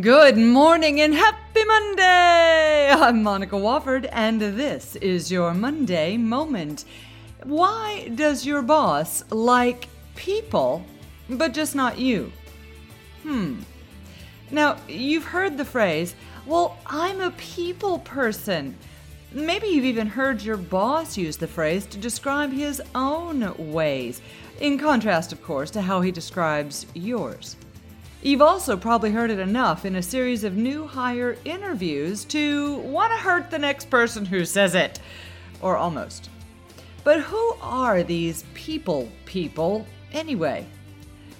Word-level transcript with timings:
Good 0.00 0.38
morning 0.38 1.02
and 1.02 1.12
happy 1.12 1.64
Monday! 1.64 2.88
I'm 2.88 3.22
Monica 3.22 3.56
Wofford, 3.56 4.08
and 4.10 4.40
this 4.40 4.96
is 4.96 5.30
your 5.30 5.52
Monday 5.52 6.16
Moment. 6.16 6.86
Why 7.42 8.08
does 8.14 8.46
your 8.46 8.62
boss 8.62 9.22
like 9.30 9.88
people, 10.14 10.86
but 11.28 11.52
just 11.52 11.74
not 11.74 11.98
you? 11.98 12.32
Hmm. 13.22 13.60
Now, 14.50 14.78
you've 14.88 15.24
heard 15.24 15.58
the 15.58 15.64
phrase, 15.64 16.14
well, 16.46 16.78
I'm 16.86 17.20
a 17.20 17.32
people 17.32 17.98
person. 17.98 18.74
Maybe 19.32 19.66
you've 19.66 19.84
even 19.84 20.06
heard 20.06 20.40
your 20.40 20.56
boss 20.56 21.18
use 21.18 21.36
the 21.36 21.48
phrase 21.48 21.84
to 21.86 21.98
describe 21.98 22.50
his 22.50 22.80
own 22.94 23.52
ways, 23.72 24.22
in 24.58 24.78
contrast, 24.78 25.32
of 25.32 25.42
course, 25.42 25.70
to 25.72 25.82
how 25.82 26.00
he 26.00 26.10
describes 26.10 26.86
yours. 26.94 27.56
You've 28.24 28.40
also 28.40 28.76
probably 28.76 29.10
heard 29.10 29.32
it 29.32 29.40
enough 29.40 29.84
in 29.84 29.96
a 29.96 30.02
series 30.02 30.44
of 30.44 30.56
new 30.56 30.86
hire 30.86 31.36
interviews 31.44 32.24
to 32.26 32.76
want 32.76 33.12
to 33.12 33.18
hurt 33.18 33.50
the 33.50 33.58
next 33.58 33.90
person 33.90 34.24
who 34.24 34.44
says 34.44 34.76
it. 34.76 35.00
Or 35.60 35.76
almost. 35.76 36.30
But 37.02 37.20
who 37.22 37.56
are 37.60 38.04
these 38.04 38.44
people 38.54 39.10
people 39.24 39.86
anyway? 40.12 40.66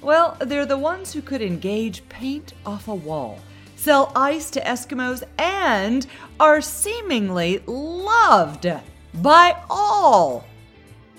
Well, 0.00 0.36
they're 0.40 0.66
the 0.66 0.76
ones 0.76 1.12
who 1.12 1.22
could 1.22 1.40
engage 1.40 2.08
paint 2.08 2.54
off 2.66 2.88
a 2.88 2.94
wall, 2.96 3.38
sell 3.76 4.10
ice 4.16 4.50
to 4.50 4.60
Eskimos, 4.60 5.22
and 5.38 6.04
are 6.40 6.60
seemingly 6.60 7.62
loved 7.66 8.66
by 9.14 9.56
all 9.70 10.44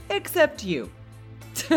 except 0.10 0.66
you. 0.66 0.92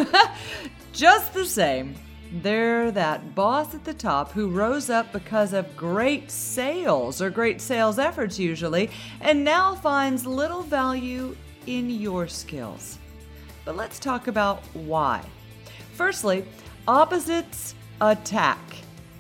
Just 0.93 1.33
the 1.35 1.45
same, 1.45 1.95
they're 2.33 2.91
that 2.91 3.35
boss 3.35 3.75
at 3.75 3.85
the 3.85 3.95
top 3.95 4.33
who 4.33 4.49
rose 4.49 4.91
up 4.91 5.13
because 5.13 5.53
of 5.53 5.77
great 5.77 6.31
sales 6.31 7.21
or 7.23 7.31
great 7.31 7.61
sales 7.61 7.99
efforts, 7.99 8.39
usually, 8.39 8.91
and 9.21 9.45
now 9.45 9.75
finds 9.75 10.27
little 10.27 10.63
value 10.63 11.37
in 11.67 11.91
your 11.91 12.29
skills. 12.29 12.99
But 13.65 13.77
let's 13.77 13.99
talk 13.99 14.29
about 14.29 14.63
why. 14.75 15.23
Firstly, 15.95 16.45
opposites 16.87 17.75
attack. 18.01 18.61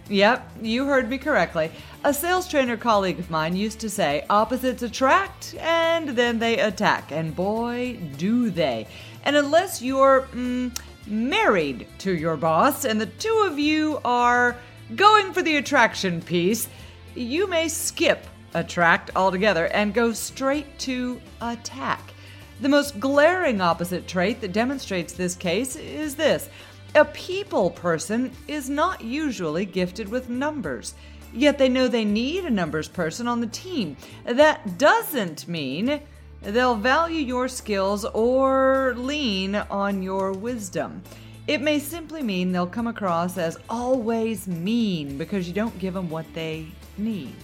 Yep, 0.08 0.48
you 0.62 0.86
heard 0.86 1.08
me 1.10 1.18
correctly. 1.18 1.70
A 2.04 2.14
sales 2.14 2.46
trainer 2.46 2.76
colleague 2.76 3.18
of 3.18 3.28
mine 3.30 3.56
used 3.56 3.80
to 3.80 3.90
say 3.90 4.24
opposites 4.30 4.82
attract 4.82 5.56
and 5.58 6.10
then 6.10 6.38
they 6.38 6.60
attack. 6.60 7.10
And 7.10 7.34
boy, 7.34 7.98
do 8.16 8.50
they. 8.50 8.86
And 9.24 9.34
unless 9.34 9.82
you're 9.82 10.28
mm, 10.32 10.76
married 11.06 11.86
to 11.98 12.12
your 12.12 12.36
boss 12.36 12.84
and 12.84 13.00
the 13.00 13.06
two 13.06 13.46
of 13.46 13.58
you 13.58 14.00
are 14.04 14.56
going 14.94 15.32
for 15.32 15.42
the 15.42 15.56
attraction 15.56 16.20
piece, 16.20 16.68
you 17.14 17.46
may 17.46 17.68
skip 17.68 18.26
attract 18.54 19.10
altogether 19.16 19.66
and 19.66 19.94
go 19.94 20.12
straight 20.12 20.78
to 20.78 21.20
attack. 21.40 22.12
The 22.60 22.68
most 22.68 22.98
glaring 22.98 23.60
opposite 23.60 24.08
trait 24.08 24.40
that 24.40 24.52
demonstrates 24.52 25.12
this 25.12 25.34
case 25.34 25.76
is 25.76 26.14
this 26.14 26.48
a 26.94 27.04
people 27.04 27.70
person 27.70 28.32
is 28.48 28.70
not 28.70 29.02
usually 29.02 29.66
gifted 29.66 30.08
with 30.08 30.30
numbers. 30.30 30.94
Yet 31.34 31.58
they 31.58 31.68
know 31.68 31.88
they 31.88 32.06
need 32.06 32.44
a 32.44 32.50
numbers 32.50 32.88
person 32.88 33.28
on 33.28 33.40
the 33.40 33.46
team. 33.48 33.98
That 34.24 34.78
doesn't 34.78 35.46
mean 35.46 36.00
They'll 36.42 36.76
value 36.76 37.20
your 37.20 37.48
skills 37.48 38.04
or 38.04 38.94
lean 38.96 39.54
on 39.54 40.02
your 40.02 40.32
wisdom. 40.32 41.02
It 41.46 41.60
may 41.60 41.78
simply 41.78 42.22
mean 42.22 42.50
they'll 42.50 42.66
come 42.66 42.88
across 42.88 43.38
as 43.38 43.56
always 43.70 44.48
mean 44.48 45.16
because 45.16 45.46
you 45.46 45.54
don't 45.54 45.78
give 45.78 45.94
them 45.94 46.10
what 46.10 46.26
they 46.34 46.66
need. 46.98 47.36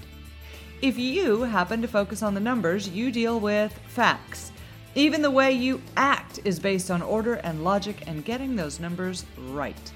If 0.81 0.98
you 0.98 1.43
happen 1.43 1.81
to 1.83 1.89
focus 1.89 2.23
on 2.23 2.35
the 2.35 2.41
numbers, 2.41 2.89
you 2.89 3.13
deal 3.13 3.39
with 3.39 3.73
facts. 3.86 4.51
Even 4.95 5.23
the 5.23 5.31
way 5.31 5.52
you 5.52 5.81
act 5.97 6.41
is 6.45 6.58
based 6.58 6.91
on 6.91 7.01
order 7.01 7.35
and 7.35 7.63
logic 7.63 8.02
and 8.07 8.25
getting 8.25 8.57
those 8.57 8.81
numbers 8.81 9.25
right. 9.51 9.92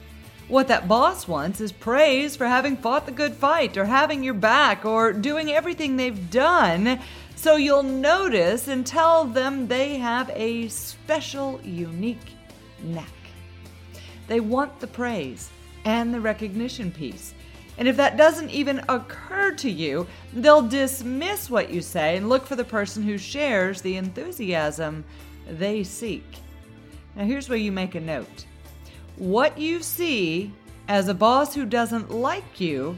What 0.48 0.68
that 0.68 0.86
boss 0.86 1.26
wants 1.26 1.60
is 1.60 1.72
praise 1.72 2.36
for 2.36 2.46
having 2.46 2.76
fought 2.76 3.04
the 3.04 3.10
good 3.10 3.34
fight 3.34 3.76
or 3.76 3.84
having 3.84 4.22
your 4.22 4.34
back 4.34 4.84
or 4.84 5.12
doing 5.12 5.50
everything 5.50 5.96
they've 5.96 6.30
done 6.30 7.00
so 7.36 7.56
you'll 7.56 7.82
notice 7.82 8.66
and 8.66 8.84
tell 8.84 9.24
them 9.24 9.68
they 9.68 9.98
have 9.98 10.30
a 10.34 10.68
special, 10.68 11.60
unique 11.62 12.32
knack. 12.82 13.12
They 14.26 14.40
want 14.40 14.80
the 14.80 14.86
praise 14.86 15.50
and 15.84 16.12
the 16.12 16.20
recognition 16.20 16.90
piece. 16.90 17.34
And 17.78 17.86
if 17.86 17.96
that 17.98 18.16
doesn't 18.16 18.50
even 18.50 18.82
occur 18.88 19.52
to 19.52 19.70
you, 19.70 20.06
they'll 20.32 20.66
dismiss 20.66 21.50
what 21.50 21.70
you 21.70 21.82
say 21.82 22.16
and 22.16 22.28
look 22.28 22.46
for 22.46 22.56
the 22.56 22.64
person 22.64 23.02
who 23.02 23.18
shares 23.18 23.82
the 23.82 23.96
enthusiasm 23.96 25.04
they 25.46 25.84
seek. 25.84 26.24
Now, 27.14 27.24
here's 27.24 27.48
where 27.48 27.58
you 27.58 27.70
make 27.70 27.94
a 27.94 28.00
note. 28.00 28.46
What 29.16 29.58
you 29.58 29.82
see 29.82 30.52
as 30.88 31.08
a 31.08 31.14
boss 31.14 31.54
who 31.54 31.66
doesn't 31.66 32.10
like 32.10 32.60
you 32.60 32.96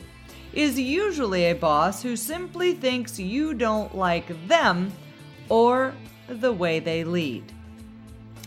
is 0.53 0.79
usually 0.79 1.47
a 1.47 1.55
boss 1.55 2.03
who 2.03 2.17
simply 2.17 2.75
thinks 2.75 3.19
you 3.19 3.55
don't 3.55 3.95
like 3.97 4.49
them 4.49 4.93
or 5.49 5.95
the 6.29 6.53
way 6.53 6.79
they 6.81 7.05
lead. 7.05 7.45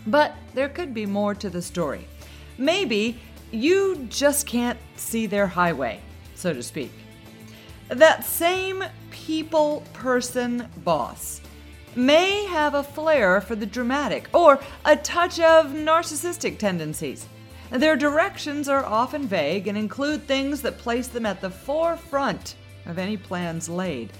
But 0.06 0.34
there 0.54 0.68
could 0.68 0.92
be 0.92 1.06
more 1.06 1.34
to 1.34 1.50
the 1.50 1.62
story. 1.62 2.06
Maybe 2.58 3.18
you 3.50 4.06
just 4.08 4.46
can't 4.46 4.78
see 4.96 5.26
their 5.26 5.46
highway, 5.46 6.00
so 6.34 6.52
to 6.52 6.62
speak. 6.62 6.92
That 7.88 8.24
same 8.24 8.82
people 9.10 9.84
person 9.92 10.68
boss 10.78 11.40
may 11.94 12.46
have 12.46 12.74
a 12.74 12.82
flair 12.82 13.40
for 13.40 13.54
the 13.54 13.66
dramatic 13.66 14.28
or 14.32 14.60
a 14.84 14.96
touch 14.96 15.38
of 15.38 15.66
narcissistic 15.72 16.58
tendencies. 16.58 17.26
Their 17.72 17.96
directions 17.96 18.68
are 18.68 18.84
often 18.84 19.26
vague 19.26 19.66
and 19.66 19.78
include 19.78 20.26
things 20.26 20.60
that 20.60 20.76
place 20.76 21.08
them 21.08 21.24
at 21.24 21.40
the 21.40 21.48
forefront 21.48 22.56
of 22.84 22.98
any 22.98 23.16
plans 23.16 23.66
laid. 23.66 24.12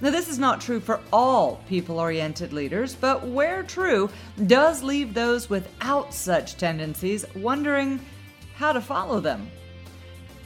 Now, 0.00 0.10
this 0.10 0.28
is 0.28 0.40
not 0.40 0.60
true 0.60 0.80
for 0.80 1.00
all 1.12 1.62
people 1.68 2.00
oriented 2.00 2.52
leaders, 2.52 2.96
but 2.96 3.26
where 3.26 3.62
true, 3.62 4.10
does 4.46 4.82
leave 4.82 5.14
those 5.14 5.48
without 5.48 6.12
such 6.12 6.56
tendencies 6.56 7.24
wondering 7.36 8.00
how 8.56 8.72
to 8.72 8.80
follow 8.80 9.20
them. 9.20 9.48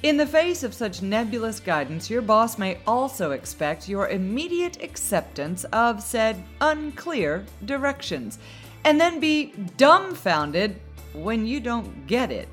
In 0.02 0.18
the 0.18 0.26
face 0.26 0.62
of 0.62 0.74
such 0.74 1.02
nebulous 1.02 1.60
guidance, 1.60 2.10
your 2.10 2.22
boss 2.22 2.58
may 2.58 2.78
also 2.86 3.30
expect 3.30 3.88
your 3.88 4.08
immediate 4.08 4.82
acceptance 4.82 5.64
of 5.72 6.02
said 6.02 6.44
unclear 6.60 7.44
directions, 7.64 8.38
and 8.84 9.00
then 9.00 9.18
be 9.18 9.52
dumbfounded 9.76 10.78
when 11.12 11.46
you 11.46 11.60
don't 11.60 12.06
get 12.06 12.30
it. 12.30 12.48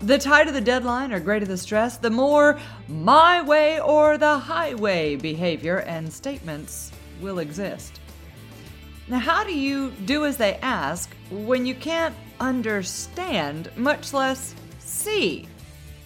The 0.00 0.18
tighter 0.18 0.50
the 0.50 0.60
deadline 0.60 1.12
or 1.12 1.20
greater 1.20 1.46
the 1.46 1.56
stress, 1.56 1.96
the 1.96 2.10
more 2.10 2.58
my 2.88 3.40
way 3.40 3.80
or 3.80 4.18
the 4.18 4.38
highway 4.38 5.14
behavior 5.16 5.78
and 5.78 6.12
statements 6.12 6.90
will 7.20 7.38
exist. 7.38 8.00
Now, 9.08 9.20
how 9.20 9.44
do 9.44 9.56
you 9.56 9.90
do 10.04 10.24
as 10.24 10.36
they 10.36 10.54
ask 10.56 11.14
when 11.30 11.66
you 11.66 11.74
can't 11.74 12.14
understand, 12.40 13.70
much 13.76 14.12
less 14.12 14.54
see, 14.80 15.46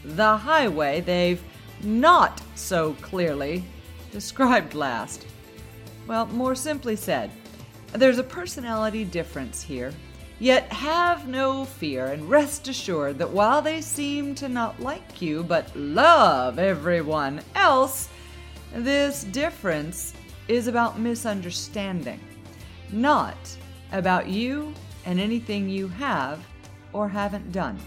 the 0.05 0.37
highway 0.37 1.01
they've 1.01 1.43
not 1.83 2.41
so 2.55 2.95
clearly 3.01 3.65
described 4.13 4.75
last? 4.75 5.27
Well, 6.07 6.27
more 6.27 6.55
simply 6.55 6.97
said, 6.97 7.31
there's 7.93 8.19
a 8.19 8.23
personality 8.23 9.05
difference 9.05 9.63
here 9.63 9.93
Yet 10.39 10.71
have 10.71 11.27
no 11.27 11.65
fear 11.65 12.07
and 12.07 12.29
rest 12.29 12.69
assured 12.69 13.19
that 13.19 13.31
while 13.31 13.63
they 13.63 13.81
seem 13.81 14.35
to 14.37 14.49
not 14.49 14.81
like 14.81 15.23
you 15.23 15.43
but 15.43 15.75
love 15.75 16.59
everyone 16.59 17.41
else, 17.55 18.11
this 18.75 19.25
difference 19.25 20.13
is 20.47 20.67
about 20.67 20.99
misunderstanding, 20.99 22.21
not 22.93 23.37
about 23.93 24.29
you 24.29 24.75
and 25.07 25.19
anything 25.19 25.71
you 25.71 25.89
have 25.89 26.45
or 26.93 27.09
haven't 27.09 27.51
done. 27.51 27.79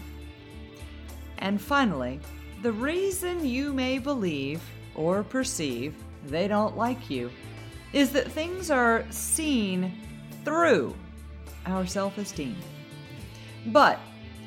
And 1.38 1.60
finally, 1.60 2.18
the 2.62 2.72
reason 2.72 3.46
you 3.46 3.72
may 3.72 3.98
believe 3.98 4.60
or 4.96 5.22
perceive 5.22 5.94
they 6.26 6.48
don't 6.48 6.76
like 6.76 7.08
you 7.08 7.30
is 7.92 8.10
that 8.12 8.30
things 8.30 8.70
are 8.70 9.04
seen 9.10 9.92
through 10.44 10.94
our 11.66 11.86
self 11.86 12.18
esteem. 12.18 12.56
But 13.66 13.98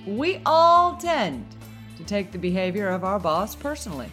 we 0.06 0.42
all 0.46 0.96
tend 0.98 1.46
to 1.98 2.04
take 2.04 2.32
the 2.32 2.38
behavior 2.38 2.90
of 2.90 3.04
our 3.04 3.20
boss 3.20 3.56
personally. 3.56 4.10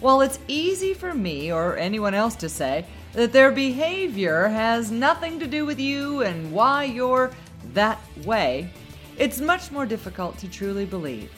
While 0.00 0.22
it's 0.22 0.38
easy 0.48 0.94
for 0.94 1.12
me 1.12 1.52
or 1.52 1.76
anyone 1.76 2.14
else 2.14 2.34
to 2.36 2.48
say 2.48 2.86
that 3.12 3.32
their 3.32 3.50
behavior 3.50 4.48
has 4.48 4.90
nothing 4.90 5.38
to 5.40 5.46
do 5.46 5.66
with 5.66 5.78
you 5.78 6.22
and 6.22 6.52
why 6.52 6.84
you're 6.84 7.32
that 7.74 8.00
way, 8.24 8.70
it's 9.18 9.40
much 9.40 9.70
more 9.70 9.84
difficult 9.84 10.38
to 10.38 10.48
truly 10.48 10.86
believe. 10.86 11.30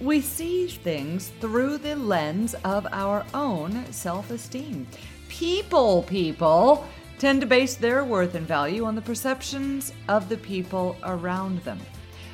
we 0.00 0.20
see 0.20 0.66
things 0.66 1.28
through 1.40 1.78
the 1.78 1.94
lens 1.96 2.54
of 2.64 2.86
our 2.92 3.24
own 3.32 3.90
self 3.92 4.30
esteem. 4.30 4.86
People, 5.28 6.02
people 6.02 6.84
tend 7.18 7.40
to 7.40 7.46
base 7.46 7.74
their 7.74 8.04
worth 8.04 8.34
and 8.34 8.46
value 8.46 8.84
on 8.84 8.94
the 8.94 9.02
perceptions 9.02 9.92
of 10.08 10.28
the 10.28 10.36
people 10.36 10.96
around 11.04 11.58
them. 11.60 11.78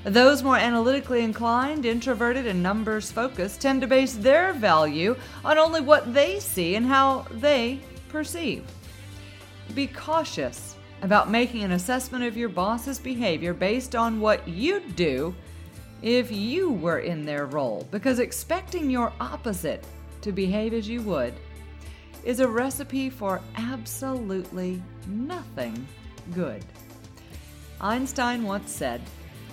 Those 0.05 0.43
more 0.43 0.57
analytically 0.57 1.23
inclined, 1.23 1.85
introverted, 1.85 2.47
and 2.47 2.63
numbers 2.63 3.13
focused 3.13 3.61
tend 3.61 3.83
to 3.83 3.87
base 3.87 4.15
their 4.15 4.55
value 4.55 5.15
on 5.45 5.59
only 5.59 5.83
what 5.83 6.15
they 6.15 6.41
see 6.41 6.75
and 6.75 6.87
how 6.87 7.27
they 7.33 7.81
perceive. 8.09 8.65
Be 9.75 9.87
cautious 9.87 10.77
about 11.03 11.31
making 11.31 11.63
an 11.63 11.73
assessment 11.73 12.25
of 12.25 12.37
your 12.37 12.49
boss's 12.49 12.99
behavior 12.99 13.53
based 13.53 13.95
on 13.95 14.21
what 14.21 14.47
you'd 14.49 14.97
do 14.97 15.35
if 16.03 16.33
you 16.33 16.71
were 16.73 17.01
in 17.01 17.27
their 17.27 17.45
role, 17.47 17.87
because 17.91 18.19
expecting 18.19 18.89
your 18.89 19.13
opposite 19.21 19.85
to 20.23 20.33
behave 20.33 20.73
as 20.73 20.89
you 20.89 21.03
would 21.03 21.35
is 22.25 22.41
a 22.41 22.49
recipe 22.49 23.11
for 23.11 23.41
absolutely 23.57 24.83
nothing 25.07 25.87
good. 26.33 26.65
Einstein 27.81 28.43
once 28.43 28.71
said, 28.71 29.01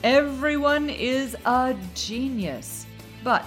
Everyone 0.04 0.90
is 0.90 1.36
a 1.46 1.76
genius, 1.96 2.86
but 3.24 3.46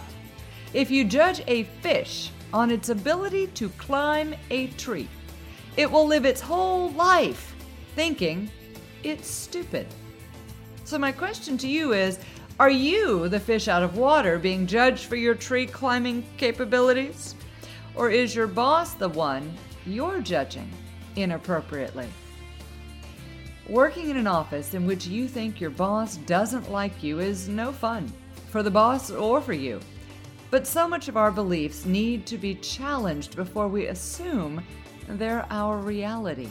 if 0.72 0.90
you 0.90 1.04
judge 1.04 1.42
a 1.46 1.64
fish 1.82 2.30
on 2.52 2.70
its 2.70 2.88
ability 2.88 3.46
to 3.48 3.68
climb 3.70 4.34
a 4.50 4.68
tree, 4.68 5.08
it 5.76 5.90
will 5.90 6.06
live 6.06 6.24
its 6.24 6.40
whole 6.40 6.90
life 6.90 7.54
thinking 7.94 8.50
it's 9.02 9.28
stupid. 9.28 9.86
So, 10.84 10.98
my 10.98 11.12
question 11.12 11.56
to 11.58 11.68
you 11.68 11.92
is 11.92 12.18
Are 12.58 12.70
you 12.70 13.28
the 13.28 13.40
fish 13.40 13.68
out 13.68 13.82
of 13.82 13.96
water 13.96 14.38
being 14.38 14.66
judged 14.66 15.06
for 15.06 15.16
your 15.16 15.34
tree 15.34 15.66
climbing 15.66 16.24
capabilities? 16.36 17.34
Or 17.94 18.10
is 18.10 18.34
your 18.34 18.46
boss 18.46 18.94
the 18.94 19.08
one 19.08 19.52
you're 19.86 20.20
judging 20.20 20.70
inappropriately? 21.16 22.08
Working 23.68 24.10
in 24.10 24.16
an 24.16 24.26
office 24.26 24.74
in 24.74 24.86
which 24.86 25.06
you 25.06 25.28
think 25.28 25.60
your 25.60 25.70
boss 25.70 26.16
doesn't 26.16 26.70
like 26.70 27.02
you 27.02 27.20
is 27.20 27.48
no 27.48 27.72
fun 27.72 28.12
for 28.48 28.62
the 28.62 28.70
boss 28.70 29.10
or 29.10 29.40
for 29.40 29.52
you. 29.52 29.80
But 30.50 30.66
so 30.66 30.88
much 30.88 31.08
of 31.08 31.16
our 31.16 31.30
beliefs 31.30 31.84
need 31.84 32.26
to 32.26 32.36
be 32.36 32.56
challenged 32.56 33.36
before 33.36 33.68
we 33.68 33.86
assume 33.86 34.62
they're 35.08 35.46
our 35.50 35.78
reality. 35.78 36.48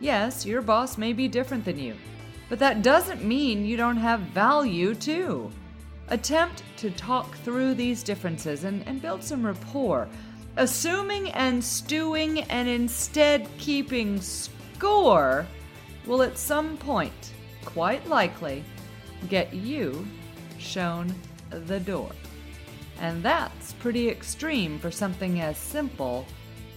Yes, 0.00 0.44
your 0.44 0.62
boss 0.62 0.98
may 0.98 1.12
be 1.12 1.28
different 1.28 1.64
than 1.64 1.78
you, 1.78 1.94
but 2.48 2.58
that 2.58 2.82
doesn't 2.82 3.24
mean 3.24 3.64
you 3.64 3.76
don't 3.76 3.96
have 3.96 4.20
value 4.20 4.94
too. 4.94 5.50
Attempt 6.08 6.64
to 6.78 6.90
talk 6.90 7.36
through 7.38 7.74
these 7.74 8.02
differences 8.02 8.64
and, 8.64 8.86
and 8.88 9.00
build 9.00 9.22
some 9.22 9.46
rapport 9.46 10.08
Assuming 10.58 11.30
and 11.30 11.64
stewing 11.64 12.42
and 12.42 12.68
instead 12.68 13.48
keeping 13.56 14.20
score 14.20 15.46
will 16.06 16.22
at 16.22 16.36
some 16.36 16.76
point, 16.76 17.32
quite 17.64 18.06
likely, 18.06 18.62
get 19.30 19.54
you 19.54 20.06
shown 20.58 21.14
the 21.48 21.80
door. 21.80 22.10
And 23.00 23.22
that's 23.22 23.72
pretty 23.74 24.10
extreme 24.10 24.78
for 24.78 24.90
something 24.90 25.40
as 25.40 25.56
simple 25.56 26.26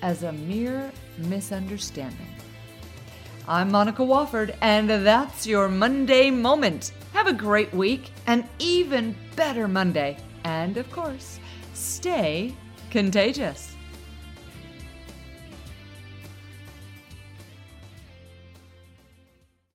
as 0.01 0.23
a 0.23 0.31
mere 0.31 0.89
misunderstanding. 1.17 2.29
I'm 3.45 3.71
Monica 3.71 4.03
Wofford, 4.03 4.55
and 4.61 4.89
that's 4.89 5.45
your 5.45 5.67
Monday 5.67 6.31
Moment. 6.31 6.93
Have 7.11 7.27
a 7.27 7.33
great 7.33 7.73
week, 7.73 8.11
an 8.25 8.47
even 8.57 9.15
better 9.35 9.67
Monday, 9.67 10.17
and 10.45 10.77
of 10.77 10.89
course, 10.91 11.39
stay 11.73 12.55
contagious. 12.95 13.74